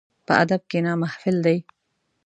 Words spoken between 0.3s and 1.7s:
ادب کښېنه، محفل دی.